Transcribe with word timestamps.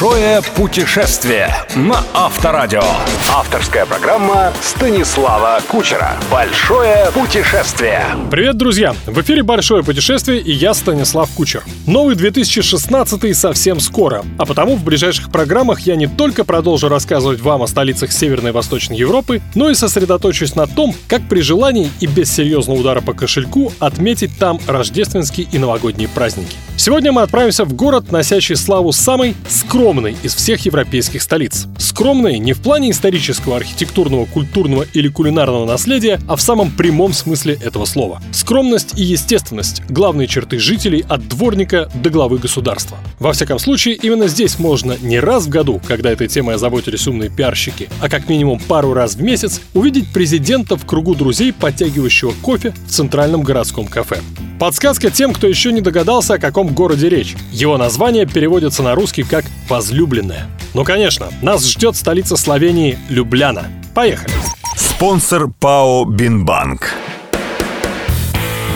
Большое 0.00 0.40
путешествие 0.56 1.54
на 1.76 2.02
Авторадио. 2.14 2.82
Авторская 3.30 3.84
программа 3.84 4.50
Станислава 4.62 5.60
Кучера. 5.68 6.12
Большое 6.30 7.10
путешествие. 7.12 8.06
Привет, 8.30 8.56
друзья! 8.56 8.94
В 9.04 9.20
эфире 9.20 9.42
«Большое 9.42 9.84
путешествие» 9.84 10.40
и 10.40 10.52
я, 10.52 10.72
Станислав 10.72 11.28
Кучер. 11.32 11.64
Новый 11.86 12.14
2016 12.14 13.36
совсем 13.36 13.78
скоро, 13.78 14.24
а 14.38 14.46
потому 14.46 14.76
в 14.76 14.84
ближайших 14.84 15.30
программах 15.30 15.80
я 15.80 15.96
не 15.96 16.06
только 16.06 16.44
продолжу 16.44 16.88
рассказывать 16.88 17.40
вам 17.40 17.62
о 17.62 17.66
столицах 17.66 18.10
Северной 18.10 18.52
и 18.52 18.54
Восточной 18.54 18.96
Европы, 18.96 19.42
но 19.54 19.68
и 19.68 19.74
сосредоточусь 19.74 20.54
на 20.54 20.66
том, 20.66 20.94
как 21.08 21.28
при 21.28 21.42
желании 21.42 21.90
и 22.00 22.06
без 22.06 22.32
серьезного 22.32 22.78
удара 22.78 23.02
по 23.02 23.12
кошельку 23.12 23.70
отметить 23.80 24.38
там 24.38 24.60
рождественские 24.66 25.46
и 25.52 25.58
новогодние 25.58 26.08
праздники. 26.08 26.56
Сегодня 26.80 27.12
мы 27.12 27.20
отправимся 27.20 27.66
в 27.66 27.74
город, 27.74 28.10
носящий 28.10 28.56
славу 28.56 28.90
самой 28.92 29.36
скромной 29.46 30.16
из 30.22 30.34
всех 30.34 30.64
европейских 30.64 31.20
столиц. 31.20 31.66
Скромной 31.76 32.38
не 32.38 32.54
в 32.54 32.62
плане 32.62 32.90
исторического, 32.90 33.56
архитектурного, 33.56 34.24
культурного 34.24 34.86
или 34.94 35.08
кулинарного 35.08 35.66
наследия, 35.66 36.18
а 36.26 36.36
в 36.36 36.40
самом 36.40 36.70
прямом 36.70 37.12
смысле 37.12 37.58
этого 37.62 37.84
слова. 37.84 38.22
Скромность 38.32 38.98
и 38.98 39.02
естественность– 39.02 39.82
главные 39.90 40.26
черты 40.26 40.58
жителей 40.58 41.04
от 41.06 41.28
дворника 41.28 41.90
до 41.96 42.08
главы 42.08 42.38
государства. 42.38 42.96
Во 43.18 43.34
всяком 43.34 43.58
случае, 43.58 43.96
именно 43.96 44.26
здесь 44.26 44.58
можно 44.58 44.96
не 45.02 45.20
раз 45.20 45.44
в 45.44 45.48
году, 45.50 45.82
когда 45.86 46.10
этой 46.10 46.28
темой 46.28 46.54
озаботились 46.54 47.06
умные 47.06 47.28
пиарщики, 47.28 47.90
а 48.00 48.08
как 48.08 48.30
минимум 48.30 48.58
пару 48.58 48.94
раз 48.94 49.16
в 49.16 49.22
месяц, 49.22 49.60
увидеть 49.74 50.10
президента 50.14 50.78
в 50.78 50.86
кругу 50.86 51.14
друзей, 51.14 51.52
подтягивающего 51.52 52.32
кофе 52.40 52.72
в 52.86 52.90
центральном 52.90 53.42
городском 53.42 53.86
кафе. 53.86 54.20
Подсказка 54.60 55.10
тем, 55.10 55.32
кто 55.32 55.46
еще 55.46 55.72
не 55.72 55.80
догадался, 55.80 56.34
о 56.34 56.38
каком 56.38 56.74
городе 56.74 57.08
речь. 57.08 57.34
Его 57.50 57.78
название 57.78 58.26
переводится 58.26 58.82
на 58.82 58.94
русский 58.94 59.22
как 59.22 59.46
«возлюбленная». 59.70 60.48
Ну, 60.74 60.84
конечно, 60.84 61.30
нас 61.40 61.66
ждет 61.66 61.96
столица 61.96 62.36
Словении– 62.36 62.98
Любляна. 63.08 63.68
Поехали! 63.94 64.34
Спонсор 64.76 65.48
ПАО 65.48 66.04
«Бинбанк». 66.04 66.92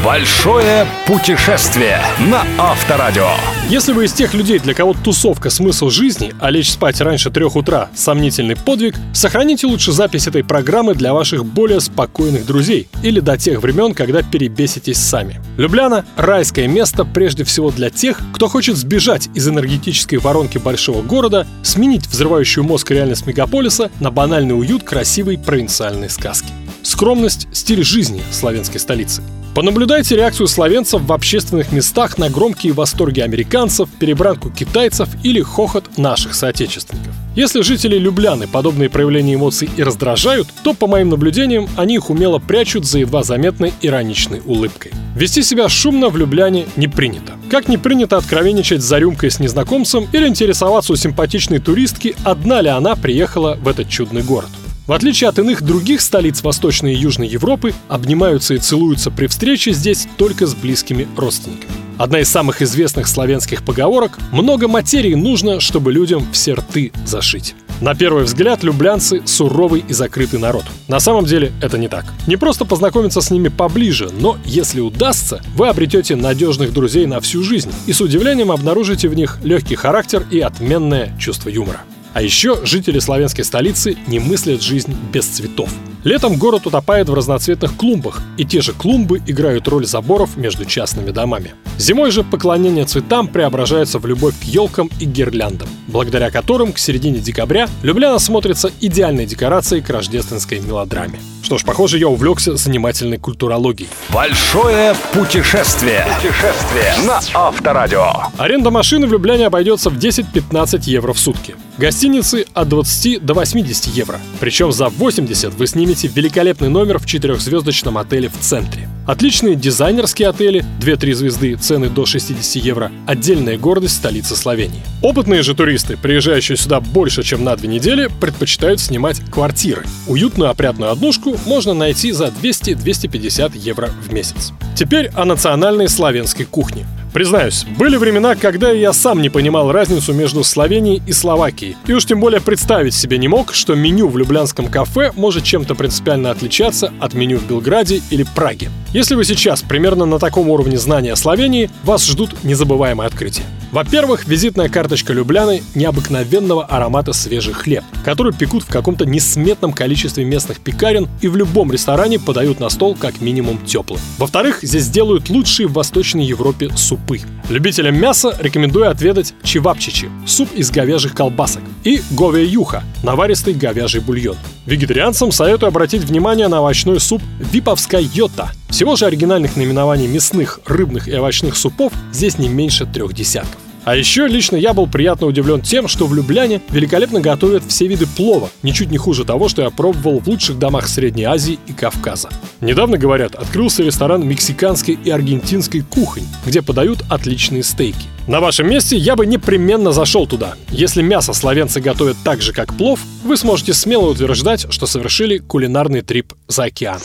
Большое 0.05 0.87
путешествие 1.07 1.99
на 2.31 2.45
Авторадио. 2.59 3.27
Если 3.71 3.95
вы 3.95 4.05
из 4.05 4.13
тех 4.13 4.35
людей, 4.35 4.59
для 4.59 4.75
кого 4.75 4.93
тусовка– 4.93 5.49
смысл 5.51 5.89
жизни, 5.89 6.35
а 6.41 6.51
лечь 6.51 6.73
спать 6.73 7.01
раньше 7.01 7.31
трех 7.31 7.57
утра– 7.57 7.89
сомнительный 7.95 8.55
подвиг, 8.55 8.97
сохраните 9.15 9.67
лучше 9.67 9.93
запись 9.93 10.27
этой 10.27 10.45
программы 10.45 10.95
для 10.95 11.15
ваших 11.15 11.47
более 11.47 11.81
спокойных 11.81 12.45
друзей 12.45 12.87
или 13.03 13.21
до 13.21 13.39
тех 13.39 13.63
времен, 13.63 13.95
когда 13.95 14.23
перебеситесь 14.23 14.99
сами. 14.99 15.41
Любляна– 15.57 16.05
райское 16.17 16.69
место 16.69 17.07
прежде 17.07 17.45
всего 17.45 17.71
для 17.71 17.89
тех, 17.89 18.21
кто 18.35 18.49
хочет 18.49 18.77
сбежать 18.77 19.31
из 19.35 19.49
энергетической 19.49 20.17
воронки 20.17 20.59
большого 20.59 21.01
города, 21.01 21.47
сменить 21.63 22.07
взрывающую 22.09 22.63
мозг 22.63 22.91
реальность 22.91 23.27
мегаполиса 23.27 23.91
на 24.01 24.11
банальный 24.11 24.59
уют 24.59 24.83
красивой 24.83 25.39
провинциальной 25.39 26.11
сказки. 26.11 26.53
Скромность– 26.85 27.49
стиль 27.53 27.83
жизни 27.83 28.23
славянской 28.31 28.79
столицы. 28.79 29.23
Понаблюдайте 29.55 30.17
реакцию 30.17 30.49
словенцев 30.49 31.03
в 31.03 31.13
общественных 31.13 31.73
местах 31.73 32.19
на 32.19 32.29
громкие 32.29 32.73
восторги 32.73 33.21
американцев, 33.21 33.89
перебранку 33.99 34.51
китайцев 34.51 35.09
или 35.23 35.41
хохот 35.41 35.97
наших 35.97 36.35
соотечественников. 36.35 37.15
Если 37.35 37.63
жители 37.63 37.97
Любляны 37.97 38.47
подобные 38.47 38.91
проявления 38.91 39.35
эмоций 39.35 39.71
и 39.77 39.83
раздражают, 39.83 40.49
то, 40.63 40.75
по 40.75 40.87
моим 40.87 41.09
наблюдениям, 41.09 41.69
они 41.77 41.95
их 41.95 42.11
умело 42.11 42.39
прячут 42.39 42.85
за 42.85 42.99
едва 42.99 43.23
заметной 43.23 43.73
ироничной 43.81 44.43
улыбкой. 44.45 44.93
Вести 45.17 45.43
себя 45.43 45.69
шумно 45.69 46.11
в 46.11 46.17
Любляне 46.19 46.67
не 46.77 46.89
принято. 46.89 47.33
Как 47.51 47.69
не 47.69 47.79
принято 47.79 48.19
откровенничать 48.19 48.83
за 48.83 48.99
рюмкой 48.99 49.31
с 49.31 49.41
незнакомцем 49.41 50.07
или 50.13 50.29
интересоваться 50.29 50.93
у 50.93 50.97
симпатичной 50.97 51.61
туристки, 51.61 52.15
одна 52.25 52.61
ли 52.61 52.69
она 52.69 52.95
приехала 52.95 53.57
в 53.61 53.69
этот 53.69 53.89
чудный 53.89 54.23
город. 54.23 54.51
В 54.87 54.93
отличие 54.93 55.31
от 55.31 55.39
иных 55.39 55.63
других 55.63 56.03
столиц 56.03 56.43
Восточной 56.43 56.93
и 56.93 56.99
Южной 56.99 57.27
Европы, 57.27 57.73
обнимаются 57.89 58.53
и 58.53 58.59
целуются 58.59 59.11
при 59.11 59.29
встрече 59.29 59.73
здесь 59.73 60.07
только 60.19 60.47
с 60.47 60.55
близкими 60.55 61.09
родственниками. 61.17 61.73
Одна 61.97 62.21
из 62.21 62.29
самых 62.29 62.61
известных 62.61 63.09
славянских 63.09 63.65
поговорок 63.65 64.19
«много 64.31 64.69
материи 64.69 65.15
нужно, 65.15 65.61
чтобы 65.61 65.91
людям 65.91 66.27
все 66.33 66.53
рты 66.53 66.93
зашить». 67.07 67.55
На 67.81 67.95
первый 67.95 68.25
взгляд, 68.25 68.63
люблянцы– 68.63 69.23
суровый 69.27 69.85
и 69.89 69.95
закрытый 69.95 70.39
народ. 70.39 70.65
На 70.87 71.01
самом 71.01 71.25
деле 71.25 71.53
это 71.63 71.79
не 71.79 71.89
так. 71.89 72.05
Не 72.27 72.37
просто 72.37 72.65
познакомиться 72.65 73.21
с 73.21 73.31
ними 73.31 73.49
поближе, 73.49 74.11
но, 74.21 74.37
если 74.45 74.81
удастся, 74.81 75.43
вы 75.57 75.69
обретете 75.69 76.15
надежных 76.15 76.73
друзей 76.73 77.07
на 77.07 77.21
всю 77.21 77.43
жизнь 77.43 77.73
и 77.87 77.93
с 77.93 78.01
удивлением 78.01 78.53
обнаружите 78.53 79.09
в 79.09 79.15
них 79.15 79.39
легкий 79.43 79.77
характер 79.77 80.27
и 80.31 80.41
отменное 80.41 81.17
чувство 81.19 81.49
юмора. 81.49 81.81
А 82.15 82.23
еще 82.23 82.65
жители 82.65 83.01
славянской 83.01 83.45
столицы 83.45 83.99
не 84.07 84.21
мыслят 84.21 84.63
жизнь 84.63 84.97
без 85.13 85.27
цветов. 85.27 85.69
Летом 86.05 86.37
город 86.37 86.67
утопает 86.67 87.09
в 87.09 87.15
разноцветных 87.15 87.77
клумбах, 87.79 88.21
и 88.37 88.45
те 88.45 88.61
же 88.61 88.75
клумбы 88.75 89.23
играют 89.27 89.67
роль 89.69 89.87
заборов 89.87 90.37
между 90.37 90.67
частными 90.67 91.11
домами. 91.11 91.55
Зимой 91.79 92.11
же 92.11 92.23
поклонение 92.23 92.85
цветам 92.85 93.27
преображается 93.27 93.99
в 93.99 94.07
любовь 94.07 94.35
к 94.39 94.45
елкам 94.45 94.91
и 95.01 95.07
гирляндам, 95.07 95.67
благодаря 95.89 96.31
которым 96.31 96.75
к 96.75 96.79
середине 96.79 97.21
декабря 97.21 97.69
Любляна 97.83 98.19
смотрится 98.19 98.71
идеальной 98.83 99.25
декорацией 99.25 99.81
к 99.81 99.89
рождественской 99.89 100.61
мелодраме. 100.61 101.21
Что 101.43 101.59
ж, 101.59 101.65
похоже, 101.65 101.99
я 101.99 102.09
увлекся 102.09 102.57
занимательной 102.57 103.19
культурологией. 103.19 103.91
Большое 104.09 104.95
путешествие. 105.13 106.07
Путешествие 106.17 106.95
на 107.07 107.21
Авторадио. 107.35 108.13
Аренда 108.39 108.71
машины 108.71 109.07
в 109.07 109.13
Любляне 109.13 109.47
обойдется 109.47 109.91
в 109.91 109.99
10-15 109.99 110.83
евро 110.85 111.13
в 111.13 111.19
сутки. 111.19 111.55
Гостиницы 111.77 112.47
от 112.55 112.69
20 112.69 113.25
до 113.25 113.35
80 113.35 113.87
евро. 113.89 114.19
Причем 114.41 114.73
за 114.73 114.89
80 114.89 115.53
вы 115.55 115.67
снимете 115.67 115.94
великолепный 116.03 116.69
номер 116.69 116.99
в 116.99 117.07
четырехзвездочном 117.07 117.97
отеле 117.99 118.29
в 118.29 118.39
центре. 118.41 118.89
Отличные 119.07 119.55
дизайнерские 119.55 120.29
отели, 120.29 120.65
2-3 120.81 121.15
звезды, 121.15 121.55
цены 121.57 121.89
до 121.89 122.07
60 122.07 122.65
евро. 122.65 122.91
Отдельная 123.07 123.59
гордость 123.59 123.97
столицы 123.97 124.35
Словении. 124.35 124.83
Опытные 125.03 125.43
же 125.43 125.55
туристы, 125.55 125.97
приезжающие 125.97 126.57
сюда 126.57 126.81
больше, 126.81 127.23
чем 127.23 127.45
на 127.45 127.55
две 127.55 127.69
недели, 127.69 128.09
предпочитают 128.21 128.81
снимать 128.81 129.21
квартиры. 129.31 129.85
Уютную 130.09 130.51
опрятную 130.51 130.91
однушку 130.91 131.39
можно 131.47 131.75
найти 131.75 132.13
за 132.13 132.27
200-250 132.27 133.57
евро 133.57 133.91
в 134.03 134.13
месяц. 134.13 134.53
Теперь 134.75 135.09
о 135.15 135.25
национальной 135.25 135.89
славянской 135.89 136.47
кухне. 136.47 136.85
Признаюсь, 137.13 137.65
были 137.79 137.97
времена, 137.97 138.35
когда 138.35 138.73
я 138.73 138.93
сам 138.93 139.23
не 139.23 139.29
понимал 139.29 139.71
разницу 139.71 140.13
между 140.13 140.43
Словенией 140.43 141.01
и 141.07 141.13
Словакией. 141.13 141.77
И 141.87 141.93
уж 141.93 142.05
тем 142.07 142.19
более 142.19 142.41
представить 142.41 142.93
себе 142.93 143.19
не 143.19 143.29
мог, 143.29 143.55
что 143.55 143.77
меню 143.77 144.09
в 144.09 144.19
люблянском 144.19 144.67
кафе 144.67 145.13
может 145.15 145.45
чем-то 145.45 145.77
принципиально 145.77 146.33
отличаться 146.33 146.93
от 146.99 147.15
меню 147.15 147.39
в 147.39 147.47
Белграде 147.47 148.03
или 148.11 148.27
Праге. 148.35 148.69
Если 148.95 149.17
вы 149.17 149.25
сейчас 149.25 149.61
примерно 149.61 150.05
на 150.05 150.21
таком 150.21 150.49
уровне 150.49 150.79
знания 150.79 151.17
Словении, 151.17 151.69
вас 151.83 152.07
ждут 152.07 152.45
незабываемые 152.45 153.09
открытия. 153.09 153.43
Во-первых, 153.73 154.25
визитная 154.29 154.69
карточка 154.69 155.13
Любляны 155.13 155.65
необыкновенного 155.75 156.65
аромата 156.65 157.13
свежий 157.13 157.55
хлеб, 157.55 157.83
который 158.05 158.33
пекут 158.33 158.63
в 158.63 158.69
каком-то 158.69 159.05
несметном 159.05 159.73
количестве 159.73 160.25
местных 160.25 160.61
пекарен 160.61 161.09
и 161.21 161.27
в 161.27 161.37
любом 161.37 161.73
ресторане 161.73 162.21
подают 162.21 162.61
на 162.61 162.69
стол 162.69 162.95
как 162.95 163.21
минимум 163.21 163.59
теплым. 163.67 163.99
Во-вторых, 164.17 164.61
здесь 164.63 164.89
делают 164.89 165.29
лучшие 165.29 165.67
в 165.67 165.73
Восточной 165.73 166.25
Европе 166.25 166.71
супы. 166.77 167.21
Любителям 167.49 167.99
мяса 167.99 168.37
рекомендую 168.39 168.89
отведать 168.89 169.35
чевапчичи– 169.43 170.09
суп 170.25 170.51
из 170.55 170.71
говяжьих 170.71 171.15
колбасок, 171.15 171.63
и 171.83 172.01
гове 172.13 172.47
юха– 172.47 172.85
наваристый 173.03 173.55
говяжий 173.55 174.01
бульон. 174.01 174.37
Вегетарианцам 174.67 175.33
советую 175.33 175.67
обратить 175.67 176.05
внимание 176.05 176.47
на 176.47 176.59
овощной 176.59 177.01
суп 177.01 177.21
«Виповская 177.41 178.01
йота». 178.01 178.53
Всего 178.75 178.97
же 178.97 179.07
оригинальных 179.07 179.55
наименований 179.55 180.09
мясных, 180.09 180.59
рыбных 180.67 181.07
и 181.07 181.17
овощных 181.17 181.57
супов 181.57 181.93
здесь 182.13 182.39
не 182.39 182.49
меньше 182.49 182.87
трех 182.87 183.13
десятков. 183.13 183.55
А 183.85 183.95
еще 183.95 184.27
лично 184.27 184.57
я 184.57 184.75
был 184.75 184.89
приятно 184.89 185.29
удивлен 185.29 185.61
тем, 185.61 185.87
что 185.87 186.09
в 186.09 186.15
Любляне 186.15 186.61
великолепно 186.71 187.21
готовят 187.21 187.63
все 187.69 187.87
виды 187.87 188.09
плова, 188.09 188.51
ничуть 188.65 188.91
не 188.91 188.99
хуже 188.99 189.25
того, 189.25 189.49
что 189.49 189.63
я 189.63 189.71
пробовал 189.71 190.19
в 190.19 190.27
лучших 190.27 190.59
домах 190.59 190.89
Средней 190.89 191.23
Азии 191.23 191.61
и 191.69 191.73
Кавказа. 191.73 192.31
Недавно, 192.61 192.99
говорят, 192.99 193.37
открылся 193.37 193.85
ресторан 193.85 194.27
мексиканской 194.27 194.99
и 195.05 195.09
аргентинской 195.09 195.83
кухонь, 195.83 196.27
где 196.45 196.61
подают 196.61 197.05
отличные 197.09 197.63
стейки. 197.63 198.09
На 198.27 198.41
вашем 198.41 198.69
месте 198.69 198.97
я 198.97 199.15
бы 199.15 199.25
непременно 199.25 199.93
зашел 199.93 200.27
туда. 200.27 200.55
Если 200.71 201.01
мясо 201.01 201.33
словенцы 201.33 201.81
готовят 201.81 202.17
так 202.25 202.43
же, 202.43 202.53
как 202.53 202.75
плов, 202.75 202.99
вы 203.23 203.37
сможете 203.37 203.73
смело 203.73 204.11
утверждать, 204.11 204.67
что 204.69 204.87
совершили 204.87 205.39
кулинарный 205.39 206.01
трип 206.01 206.33
за 206.49 206.65
океан. 206.65 206.99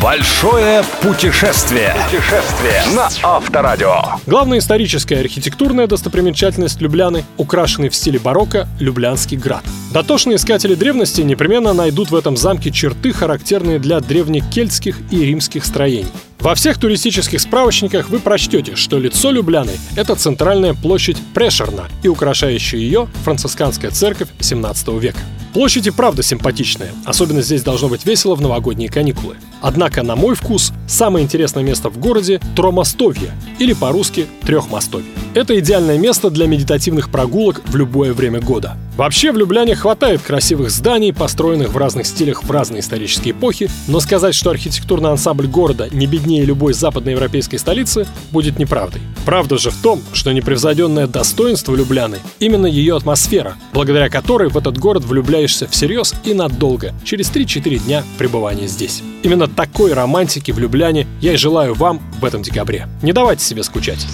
Большое 0.00 0.82
путешествие. 1.02 1.94
Путешествие 2.10 2.82
на 2.96 3.08
Авторадио. 3.22 3.96
Главная 4.26 4.58
историческая 4.58 5.20
архитектурная 5.20 5.86
достопримечательность 5.86 6.80
Любляны, 6.80 7.24
украшенный 7.36 7.88
в 7.88 7.94
стиле 7.94 8.18
барокко 8.18 8.68
Люблянский 8.80 9.36
град. 9.36 9.62
Дотошные 9.92 10.36
искатели 10.36 10.74
древности 10.74 11.20
непременно 11.20 11.72
найдут 11.72 12.10
в 12.10 12.16
этом 12.16 12.36
замке 12.36 12.70
черты, 12.70 13.12
характерные 13.12 13.78
для 13.78 14.00
древнекельтских 14.00 14.98
и 15.10 15.24
римских 15.24 15.64
строений. 15.64 16.10
Во 16.40 16.54
всех 16.56 16.78
туристических 16.78 17.40
справочниках 17.40 18.08
вы 18.08 18.18
прочтете, 18.18 18.74
что 18.74 18.98
лицо 18.98 19.30
Любляны– 19.30 19.72
это 19.96 20.16
центральная 20.16 20.74
площадь 20.74 21.18
Прешерна 21.34 21.84
и 22.02 22.08
украшающая 22.08 22.80
ее 22.80 23.08
францисканская 23.24 23.90
церковь 23.90 24.28
17 24.40 24.88
века. 25.00 25.20
Площадь 25.52 25.86
и 25.86 25.90
правда 25.90 26.22
симпатичная, 26.22 26.90
особенно 27.04 27.42
здесь 27.42 27.62
должно 27.62 27.88
быть 27.88 28.06
весело 28.06 28.34
в 28.34 28.40
новогодние 28.40 28.88
каникулы. 28.88 29.36
Однако, 29.62 30.02
на 30.02 30.16
мой 30.16 30.34
вкус, 30.34 30.72
самое 30.86 31.24
интересное 31.24 31.62
место 31.62 31.88
в 31.88 31.98
городе– 31.98 32.40
Тромостовье, 32.56 33.32
или 33.58 33.72
по-русски 33.72 34.26
Трехмостовье. 34.42 35.08
Это 35.34 35.58
идеальное 35.58 35.96
место 35.96 36.28
для 36.28 36.46
медитативных 36.46 37.10
прогулок 37.10 37.62
в 37.64 37.76
любое 37.76 38.12
время 38.12 38.40
года. 38.40 38.76
Вообще 38.96 39.32
в 39.32 39.38
Любляне 39.38 39.74
хватает 39.74 40.20
красивых 40.20 40.70
зданий, 40.70 41.14
построенных 41.14 41.72
в 41.72 41.76
разных 41.78 42.06
стилях 42.06 42.44
в 42.44 42.50
разные 42.50 42.80
исторические 42.80 43.32
эпохи, 43.32 43.70
но 43.88 44.00
сказать, 44.00 44.34
что 44.34 44.50
архитектурный 44.50 45.10
ансамбль 45.10 45.46
города 45.46 45.88
не 45.90 46.06
беднее 46.06 46.44
любой 46.44 46.74
западноевропейской 46.74 47.58
столицы, 47.58 48.06
будет 48.30 48.58
неправдой. 48.58 49.00
Правда 49.24 49.56
же 49.56 49.70
в 49.70 49.80
том, 49.80 50.02
что 50.12 50.32
непревзойденное 50.32 51.06
достоинство 51.06 51.74
Любляны– 51.74 52.18
именно 52.38 52.66
ее 52.66 52.96
атмосфера, 52.96 53.54
благодаря 53.72 54.10
которой 54.10 54.50
в 54.50 54.58
этот 54.58 54.76
город 54.76 55.04
влюбляешься 55.04 55.66
всерьез 55.68 56.14
и 56.24 56.34
надолго, 56.34 56.92
через 57.02 57.30
3-4 57.30 57.78
дня 57.78 58.04
пребывания 58.18 58.66
здесь. 58.66 59.02
Именно 59.22 59.48
такой 59.56 59.92
романтики 59.92 60.50
в 60.50 60.58
Любляне 60.58 61.06
я 61.20 61.32
и 61.32 61.36
желаю 61.36 61.74
вам 61.74 62.00
в 62.20 62.24
этом 62.24 62.42
декабре. 62.42 62.88
Не 63.02 63.12
давайте 63.12 63.44
себе 63.44 63.62
скучать. 63.62 64.06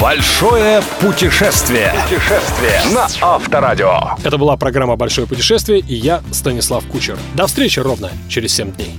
Большое 0.00 0.82
путешествие. 1.00 1.92
Путешествие 2.04 2.80
на 2.94 3.08
Авторадио. 3.20 4.16
Это 4.24 4.38
была 4.38 4.56
программа 4.56 4.96
«Большое 4.96 5.26
путешествие» 5.26 5.80
и 5.80 5.94
я, 5.94 6.22
Станислав 6.32 6.84
Кучер. 6.86 7.18
До 7.34 7.46
встречи 7.46 7.78
ровно 7.78 8.10
через 8.28 8.54
7 8.54 8.72
дней. 8.72 8.98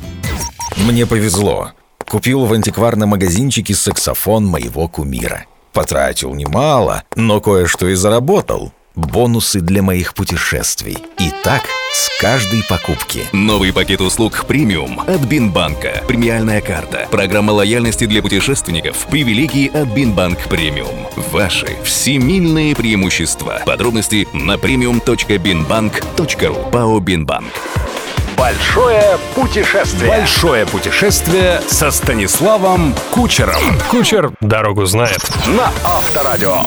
Мне 0.78 1.06
повезло. 1.06 1.72
Купил 2.08 2.46
в 2.46 2.54
антикварном 2.54 3.10
магазинчике 3.10 3.74
саксофон 3.74 4.46
моего 4.46 4.88
кумира. 4.88 5.46
Потратил 5.74 6.34
немало, 6.36 7.04
но 7.16 7.42
кое-что 7.42 7.88
и 7.88 7.96
заработал. 7.96 8.72
Бонусы 8.96 9.60
для 9.60 9.82
моих 9.82 10.14
путешествий. 10.14 10.98
И 11.18 11.32
так 11.44 11.64
с 11.94 12.10
каждой 12.22 12.64
покупки. 12.70 13.26
Новый 13.32 13.74
пакет 13.74 14.02
услуг 14.02 14.46
премиум 14.48 15.00
от 15.00 15.22
Бинбанка. 15.22 16.04
Премиальная 16.08 16.62
карта. 16.62 17.08
Программа 17.10 17.52
лояльности 17.52 18.06
для 18.06 18.22
путешественников. 18.22 19.08
Привилегии 19.08 19.68
от 19.68 19.88
Бинбанк 19.90 20.48
Премиум. 20.48 21.08
Ваши 21.32 21.76
всемильные 21.84 22.76
преимущества. 22.76 23.62
Подробности 23.66 24.28
на 24.32 24.58
premium.binbank.ru. 24.58 26.72
ПАО 26.72 27.00
Бинбанк. 27.00 27.52
Большое 28.38 29.18
путешествие. 29.34 30.10
Большое 30.10 30.68
путешествие 30.68 31.62
со 31.68 31.90
Станиславом 31.90 32.94
Кучером. 33.12 33.62
Кучер 33.90 34.34
дорогу 34.40 34.86
знает. 34.86 35.20
На 35.48 35.72
Авторадио. 35.84 36.64